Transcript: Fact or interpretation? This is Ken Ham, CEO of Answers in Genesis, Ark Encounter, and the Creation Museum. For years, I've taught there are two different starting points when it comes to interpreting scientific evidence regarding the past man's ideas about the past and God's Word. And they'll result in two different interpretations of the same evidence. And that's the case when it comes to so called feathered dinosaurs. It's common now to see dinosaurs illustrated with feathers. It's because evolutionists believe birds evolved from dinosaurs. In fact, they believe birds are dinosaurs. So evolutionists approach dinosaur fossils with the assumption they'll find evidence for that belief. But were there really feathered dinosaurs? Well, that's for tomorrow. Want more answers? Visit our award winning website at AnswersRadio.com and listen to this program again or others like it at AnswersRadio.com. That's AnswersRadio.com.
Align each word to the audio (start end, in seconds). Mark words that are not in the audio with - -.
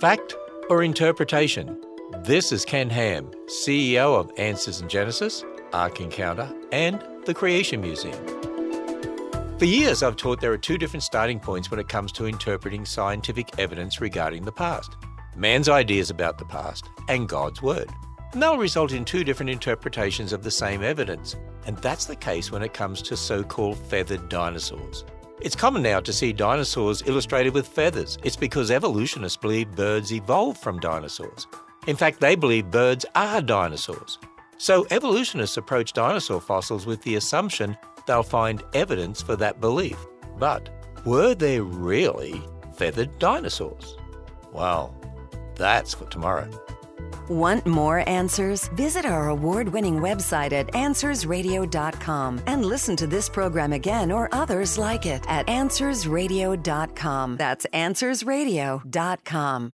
Fact 0.00 0.34
or 0.70 0.82
interpretation? 0.82 1.78
This 2.20 2.52
is 2.52 2.64
Ken 2.64 2.88
Ham, 2.88 3.30
CEO 3.48 4.18
of 4.18 4.32
Answers 4.38 4.80
in 4.80 4.88
Genesis, 4.88 5.44
Ark 5.74 6.00
Encounter, 6.00 6.50
and 6.72 7.04
the 7.26 7.34
Creation 7.34 7.82
Museum. 7.82 8.16
For 9.58 9.66
years, 9.66 10.02
I've 10.02 10.16
taught 10.16 10.40
there 10.40 10.54
are 10.54 10.58
two 10.58 10.78
different 10.78 11.02
starting 11.02 11.38
points 11.38 11.70
when 11.70 11.78
it 11.78 11.88
comes 11.88 12.12
to 12.12 12.24
interpreting 12.24 12.86
scientific 12.86 13.50
evidence 13.58 14.00
regarding 14.00 14.46
the 14.46 14.52
past 14.52 14.96
man's 15.36 15.68
ideas 15.68 16.08
about 16.08 16.38
the 16.38 16.46
past 16.46 16.86
and 17.10 17.28
God's 17.28 17.60
Word. 17.60 17.90
And 18.32 18.42
they'll 18.42 18.56
result 18.56 18.92
in 18.92 19.04
two 19.04 19.22
different 19.22 19.50
interpretations 19.50 20.32
of 20.32 20.42
the 20.42 20.50
same 20.50 20.82
evidence. 20.82 21.36
And 21.66 21.76
that's 21.76 22.06
the 22.06 22.16
case 22.16 22.50
when 22.50 22.62
it 22.62 22.72
comes 22.72 23.02
to 23.02 23.18
so 23.18 23.42
called 23.42 23.76
feathered 23.76 24.30
dinosaurs. 24.30 25.04
It's 25.42 25.56
common 25.56 25.82
now 25.82 26.00
to 26.00 26.12
see 26.12 26.34
dinosaurs 26.34 27.02
illustrated 27.06 27.54
with 27.54 27.66
feathers. 27.66 28.18
It's 28.22 28.36
because 28.36 28.70
evolutionists 28.70 29.38
believe 29.38 29.70
birds 29.74 30.12
evolved 30.12 30.60
from 30.60 30.78
dinosaurs. 30.80 31.46
In 31.86 31.96
fact, 31.96 32.20
they 32.20 32.34
believe 32.34 32.70
birds 32.70 33.06
are 33.14 33.40
dinosaurs. 33.40 34.18
So 34.58 34.86
evolutionists 34.90 35.56
approach 35.56 35.94
dinosaur 35.94 36.42
fossils 36.42 36.84
with 36.84 37.02
the 37.02 37.14
assumption 37.14 37.74
they'll 38.06 38.22
find 38.22 38.62
evidence 38.74 39.22
for 39.22 39.34
that 39.36 39.62
belief. 39.62 39.96
But 40.38 40.68
were 41.06 41.34
there 41.34 41.62
really 41.62 42.42
feathered 42.74 43.18
dinosaurs? 43.18 43.96
Well, 44.52 44.94
that's 45.56 45.94
for 45.94 46.04
tomorrow. 46.06 46.50
Want 47.30 47.64
more 47.64 48.02
answers? 48.08 48.66
Visit 48.76 49.06
our 49.06 49.28
award 49.28 49.68
winning 49.68 50.00
website 50.00 50.52
at 50.52 50.66
AnswersRadio.com 50.72 52.40
and 52.46 52.64
listen 52.64 52.96
to 52.96 53.06
this 53.06 53.28
program 53.28 53.72
again 53.72 54.10
or 54.10 54.28
others 54.32 54.76
like 54.76 55.06
it 55.06 55.24
at 55.28 55.46
AnswersRadio.com. 55.46 57.36
That's 57.36 57.66
AnswersRadio.com. 57.66 59.68